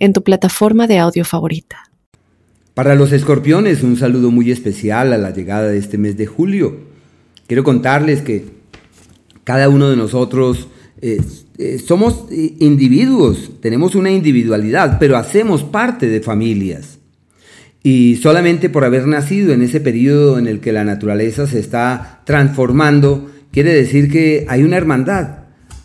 [0.00, 1.90] en tu plataforma de audio favorita.
[2.74, 6.78] Para los escorpiones, un saludo muy especial a la llegada de este mes de julio.
[7.46, 8.46] Quiero contarles que
[9.44, 10.68] cada uno de nosotros
[11.02, 11.20] eh,
[11.58, 16.98] eh, somos individuos, tenemos una individualidad, pero hacemos parte de familias.
[17.82, 22.20] Y solamente por haber nacido en ese periodo en el que la naturaleza se está
[22.24, 25.39] transformando, quiere decir que hay una hermandad,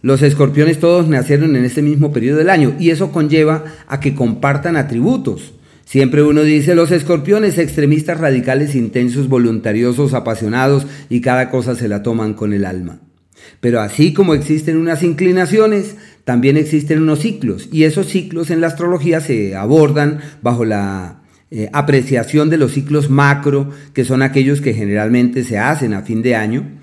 [0.00, 4.14] los escorpiones todos nacieron en este mismo periodo del año y eso conlleva a que
[4.14, 5.52] compartan atributos.
[5.84, 12.02] Siempre uno dice los escorpiones extremistas radicales, intensos, voluntariosos, apasionados y cada cosa se la
[12.02, 13.00] toman con el alma.
[13.60, 18.66] Pero así como existen unas inclinaciones, también existen unos ciclos y esos ciclos en la
[18.68, 24.74] astrología se abordan bajo la eh, apreciación de los ciclos macro, que son aquellos que
[24.74, 26.77] generalmente se hacen a fin de año,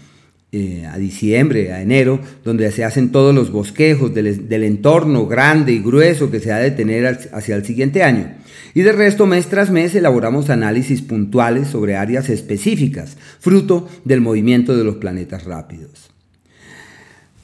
[0.57, 5.79] eh, a diciembre, a enero, donde se hacen todos los bosquejos del, entorno grande y
[5.79, 8.31] grueso que se ha de tener hacia el siguiente año.
[8.73, 14.77] Y de resto, mes tras mes, elaboramos análisis puntuales sobre áreas específicas, fruto del movimiento
[14.77, 16.09] de los planetas rápidos.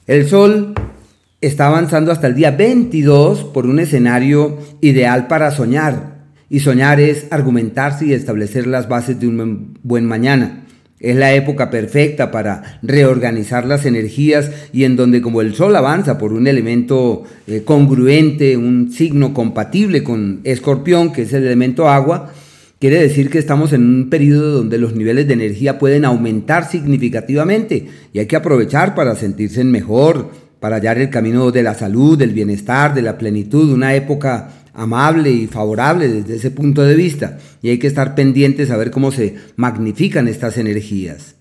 [0.08, 0.74] El Sol
[1.42, 6.22] está avanzando hasta el día 22 por un escenario ideal para soñar.
[6.50, 10.64] Y soñar es argumentarse y establecer las bases de un buen mañana.
[11.02, 16.20] Es la época perfecta para reorganizar las energías y en donde como el Sol avanza
[16.20, 22.32] por un elemento eh, congruente, un signo compatible con Escorpión, que es el elemento agua,
[22.80, 27.88] quiere decir que estamos en un periodo donde los niveles de energía pueden aumentar significativamente
[28.14, 30.30] y hay que aprovechar para sentirse mejor,
[30.60, 35.32] para hallar el camino de la salud, del bienestar, de la plenitud, una época amable
[35.32, 39.12] y favorable desde ese punto de vista y hay que estar pendientes a ver cómo
[39.12, 41.36] se magnifican estas energías.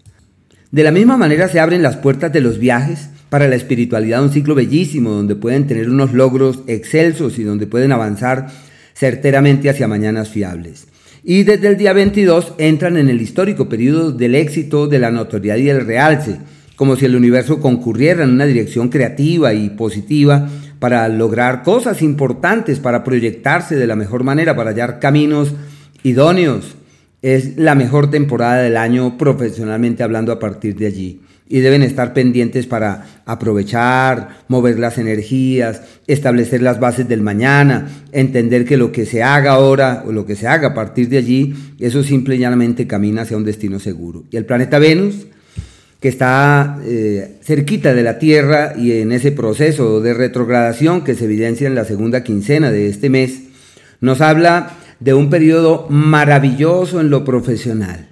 [0.70, 4.32] De la misma manera se abren las puertas de los viajes para la espiritualidad, un
[4.32, 8.48] ciclo bellísimo donde pueden tener unos logros excelsos y donde pueden avanzar
[8.94, 10.86] certeramente hacia mañanas fiables.
[11.22, 15.56] Y desde el día 22 entran en el histórico periodo del éxito, de la notoriedad
[15.56, 16.38] y el realce,
[16.76, 20.48] como si el universo concurriera en una dirección creativa y positiva
[20.80, 25.54] para lograr cosas importantes, para proyectarse de la mejor manera, para hallar caminos
[26.02, 26.74] idóneos.
[27.22, 31.20] Es la mejor temporada del año profesionalmente hablando a partir de allí.
[31.46, 38.64] Y deben estar pendientes para aprovechar, mover las energías, establecer las bases del mañana, entender
[38.64, 41.54] que lo que se haga ahora o lo que se haga a partir de allí,
[41.78, 44.24] eso simple y llanamente camina hacia un destino seguro.
[44.30, 45.26] Y el planeta Venus,
[46.00, 51.26] que está eh, cerquita de la Tierra y en ese proceso de retrogradación que se
[51.26, 53.42] evidencia en la segunda quincena de este mes,
[54.00, 58.08] nos habla de un periodo maravilloso en lo profesional.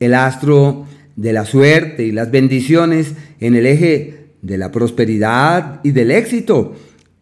[0.00, 5.92] El astro de la suerte y las bendiciones en el eje de la prosperidad y
[5.92, 6.74] del éxito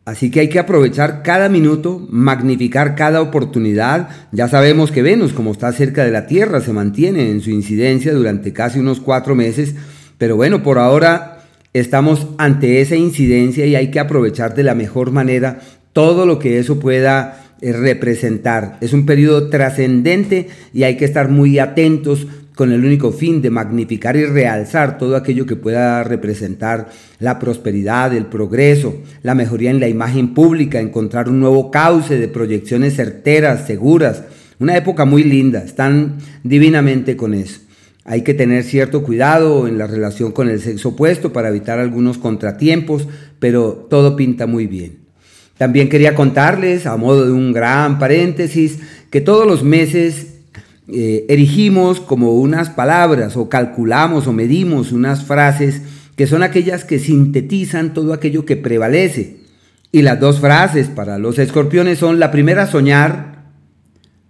[0.06, 4.08] Así que hay que aprovechar cada minuto, magnificar cada oportunidad.
[4.32, 8.12] Ya sabemos que Venus, como está cerca de la Tierra, se mantiene en su incidencia
[8.12, 9.74] durante casi unos cuatro meses.
[10.16, 11.44] Pero bueno, por ahora
[11.74, 15.60] estamos ante esa incidencia y hay que aprovechar de la mejor manera
[15.92, 18.78] todo lo que eso pueda eh, representar.
[18.80, 22.26] Es un periodo trascendente y hay que estar muy atentos
[22.60, 28.14] con el único fin de magnificar y realzar todo aquello que pueda representar la prosperidad,
[28.14, 33.66] el progreso, la mejoría en la imagen pública, encontrar un nuevo cauce de proyecciones certeras,
[33.66, 34.24] seguras.
[34.58, 37.60] Una época muy linda, están divinamente con eso.
[38.04, 42.18] Hay que tener cierto cuidado en la relación con el sexo opuesto para evitar algunos
[42.18, 44.98] contratiempos, pero todo pinta muy bien.
[45.56, 50.29] También quería contarles, a modo de un gran paréntesis, que todos los meses
[50.92, 55.82] eh, erigimos como unas palabras o calculamos o medimos unas frases
[56.16, 59.38] que son aquellas que sintetizan todo aquello que prevalece.
[59.92, 63.30] Y las dos frases para los escorpiones son la primera soñar,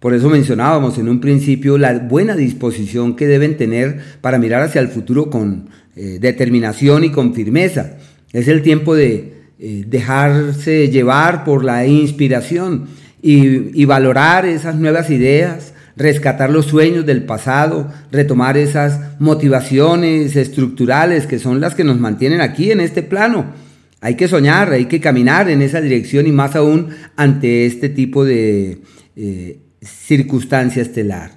[0.01, 4.81] por eso mencionábamos en un principio la buena disposición que deben tener para mirar hacia
[4.81, 7.99] el futuro con eh, determinación y con firmeza.
[8.33, 12.87] Es el tiempo de eh, dejarse llevar por la inspiración
[13.23, 21.39] y valorar esas nuevas ideas, rescatar los sueños del pasado, retomar esas motivaciones estructurales que
[21.39, 23.53] son las que nos mantienen aquí en este plano.
[24.01, 28.25] Hay que soñar, hay que caminar en esa dirección y más aún ante este tipo
[28.25, 28.79] de
[29.15, 31.33] eh, circunstancia estelar.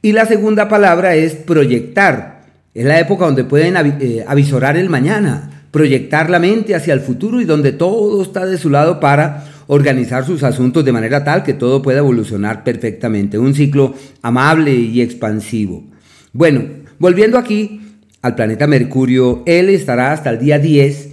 [0.00, 2.44] Y la segunda palabra es proyectar.
[2.72, 7.40] Es la época donde pueden eh, avisorar el mañana, proyectar la mente hacia el futuro
[7.40, 11.54] y donde todo está de su lado para organizar sus asuntos de manera tal que
[11.54, 13.38] todo pueda evolucionar perfectamente.
[13.38, 15.84] Un ciclo amable y expansivo.
[16.32, 16.62] Bueno,
[16.98, 17.80] volviendo aquí
[18.22, 21.10] al planeta Mercurio, él estará hasta el día 10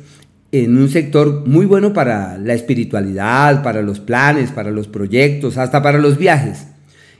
[0.51, 5.81] en un sector muy bueno para la espiritualidad, para los planes, para los proyectos, hasta
[5.81, 6.67] para los viajes.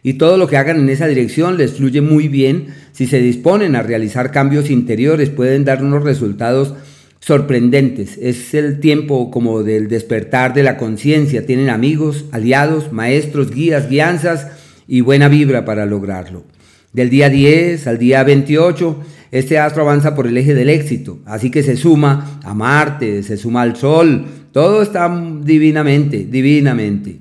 [0.04, 2.68] Y todo lo que hagan en esa dirección les fluye muy bien.
[2.92, 6.74] Si se disponen a realizar cambios interiores, pueden dar unos resultados
[7.22, 8.18] sorprendentes.
[8.18, 11.46] Es el tiempo como del despertar de la conciencia.
[11.46, 14.48] Tienen amigos, aliados, maestros, guías, guianzas
[14.88, 16.44] y buena vibra para lograrlo.
[16.92, 19.00] Del día 10 al día 28,
[19.32, 23.38] este astro avanza por el eje del éxito, así que se suma a Marte, se
[23.38, 25.10] suma al Sol, todo está
[25.42, 27.20] divinamente, divinamente,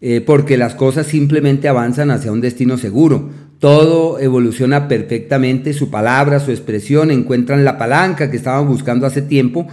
[0.00, 3.30] eh, porque las cosas simplemente avanzan hacia un destino seguro.
[3.60, 9.68] Todo evoluciona perfectamente, su palabra, su expresión, encuentran la palanca que estaban buscando hace tiempo,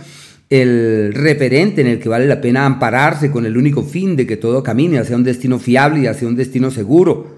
[0.50, 4.36] el referente en el que vale la pena ampararse con el único fin de que
[4.36, 7.38] todo camine hacia un destino fiable y hacia un destino seguro.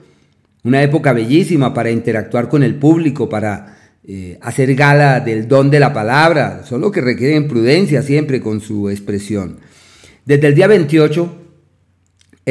[0.63, 5.80] Una época bellísima para interactuar con el público, para eh, hacer gala del don de
[5.80, 9.57] la palabra, solo que requieren prudencia siempre con su expresión.
[10.25, 11.36] Desde el día 28,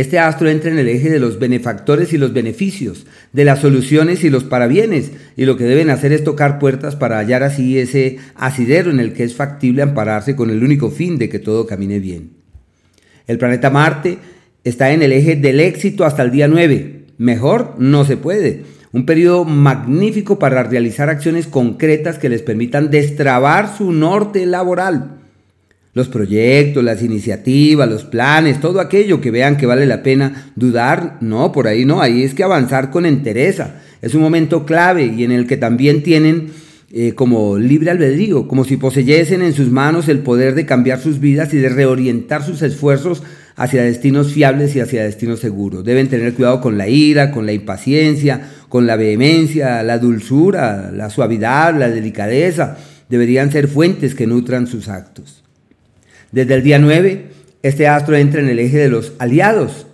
[0.00, 4.22] este astro entra en el eje de los benefactores y los beneficios, de las soluciones
[4.22, 8.18] y los parabienes, y lo que deben hacer es tocar puertas para hallar así ese
[8.34, 11.98] asidero en el que es factible ampararse con el único fin de que todo camine
[11.98, 12.30] bien.
[13.26, 14.18] El planeta Marte
[14.64, 18.62] está en el eje del éxito hasta el día 9, Mejor no se puede.
[18.92, 25.17] Un periodo magnífico para realizar acciones concretas que les permitan destrabar su norte laboral.
[25.94, 31.18] Los proyectos, las iniciativas, los planes, todo aquello que vean que vale la pena dudar,
[31.20, 33.80] no, por ahí no, ahí es que avanzar con entereza.
[34.00, 36.50] Es un momento clave y en el que también tienen
[36.90, 41.20] eh, como libre albedrío, como si poseyesen en sus manos el poder de cambiar sus
[41.20, 43.22] vidas y de reorientar sus esfuerzos
[43.56, 45.84] hacia destinos fiables y hacia destinos seguros.
[45.84, 51.10] Deben tener cuidado con la ira, con la impaciencia, con la vehemencia, la dulzura, la
[51.10, 52.78] suavidad, la delicadeza.
[53.10, 55.42] Deberían ser fuentes que nutran sus actos.
[56.32, 57.26] Desde el día 9,
[57.62, 59.86] este astro entra en el eje de los aliados.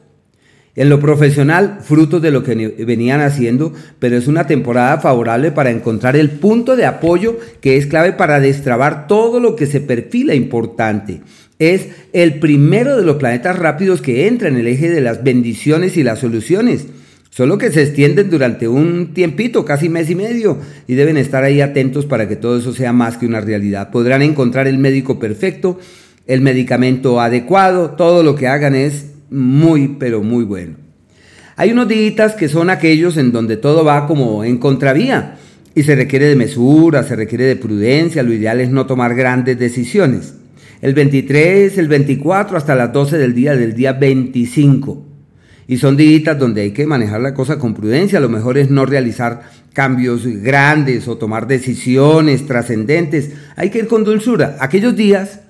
[0.76, 2.54] En lo profesional, frutos de lo que
[2.84, 7.86] venían haciendo, pero es una temporada favorable para encontrar el punto de apoyo que es
[7.86, 11.20] clave para destrabar todo lo que se perfila importante
[11.58, 15.96] es el primero de los planetas rápidos que entra en el eje de las bendiciones
[15.96, 16.86] y las soluciones.
[17.31, 21.60] Solo que se extienden durante un tiempito, casi mes y medio, y deben estar ahí
[21.60, 23.90] atentos para que todo eso sea más que una realidad.
[23.90, 25.81] Podrán encontrar el médico perfecto,
[26.26, 30.76] el medicamento adecuado, todo lo que hagan es muy, pero muy bueno.
[31.56, 35.36] Hay unos días que son aquellos en donde todo va como en contravía
[35.74, 39.58] y se requiere de mesura, se requiere de prudencia, lo ideal es no tomar grandes
[39.58, 40.34] decisiones
[40.84, 45.02] el 23, el 24 hasta las 12 del día del día 25.
[45.66, 48.20] Y son días donde hay que manejar la cosa con prudencia.
[48.20, 53.30] Lo mejor es no realizar cambios grandes o tomar decisiones trascendentes.
[53.56, 54.58] Hay que ir con dulzura.
[54.60, 55.40] Aquellos días,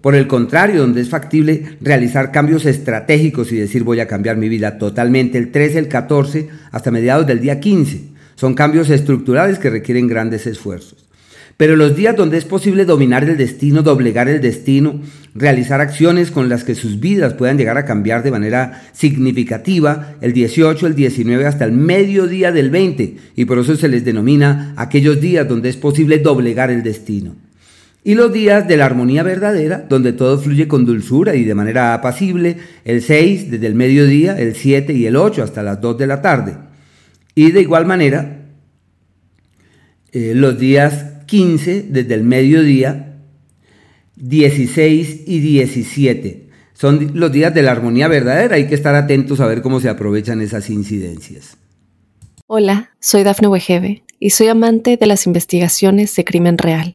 [0.00, 4.48] por el contrario, donde es factible realizar cambios estratégicos y decir voy a cambiar mi
[4.48, 8.10] vida totalmente, el 13, el 14, hasta mediados del día 15.
[8.34, 11.10] Son cambios estructurales que requieren grandes esfuerzos.
[11.60, 15.02] Pero los días donde es posible dominar el destino, doblegar el destino,
[15.34, 20.32] realizar acciones con las que sus vidas puedan llegar a cambiar de manera significativa, el
[20.32, 25.20] 18, el 19 hasta el mediodía del 20, y por eso se les denomina aquellos
[25.20, 27.34] días donde es posible doblegar el destino.
[28.02, 31.92] Y los días de la armonía verdadera, donde todo fluye con dulzura y de manera
[31.92, 36.06] apacible, el 6 desde el mediodía, el 7 y el 8 hasta las 2 de
[36.06, 36.56] la tarde.
[37.34, 38.46] Y de igual manera,
[40.12, 43.18] eh, los días 15 desde el mediodía,
[44.16, 46.48] 16 y 17.
[46.72, 49.90] Son los días de la armonía verdadera, hay que estar atentos a ver cómo se
[49.90, 51.58] aprovechan esas incidencias.
[52.46, 56.94] Hola, soy Dafne Wegebe y soy amante de las investigaciones de crimen real.